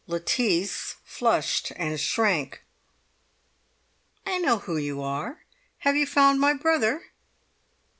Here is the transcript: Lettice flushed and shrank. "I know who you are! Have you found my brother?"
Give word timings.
Lettice 0.07 0.95
flushed 1.05 1.71
and 1.75 1.99
shrank. 1.99 2.63
"I 4.25 4.39
know 4.39 4.57
who 4.57 4.75
you 4.77 4.99
are! 5.03 5.43
Have 5.81 5.95
you 5.95 6.07
found 6.07 6.39
my 6.39 6.55
brother?" 6.55 7.11